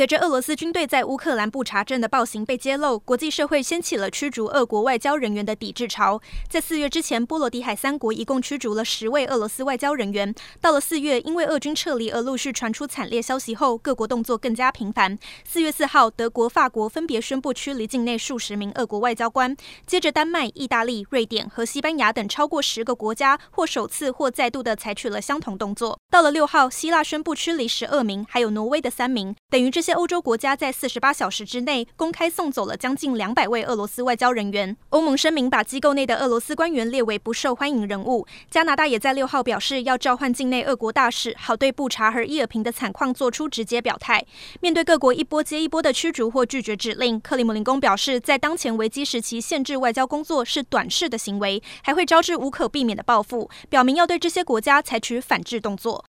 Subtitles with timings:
[0.00, 6.18] 随着俄罗斯军队在乌克兰布查镇的暴行被揭露，国际社会掀起了驱逐俄国外交人员的抵制潮。
[6.48, 10.34] 在四月之前，波罗的海三国一共驱逐了十位俄罗斯外交人员。
[10.58, 15.18] 到了四月，因为俄军撤离而陆续传出惨烈消息后，各国动作更加频繁。
[15.44, 19.54] 四月四号，德国、法国分别宣布驱离境内数十名俄国外交官。
[19.86, 25.98] 接着，丹麦、意大利、瑞典和西班牙等超过十个国家或首次或再度的采取了相同动作。
[26.10, 29.89] 到了六号，希腊宣布驱离十二名，还有挪威的三名，等于这些。
[29.92, 34.76] 欧洲国家在四十八小时之内公开送走了将近两百位俄罗斯外交人员。
[34.90, 38.26] 欧盟声明把机构内的俄罗斯官员列为不受欢迎人物。
[38.50, 44.24] 加拿大也在六号表示要召唤境内俄国大使，好对布查和伊尔平的惨况做出直接表态。
[44.60, 55.98] 面对各国一波接一波的驱逐或拒绝指令，克里姆林宫表示，在当前危机时期限制外交工作是短视的行为，还会招致无可避免的报复，表明要对这些国家采取反制动作。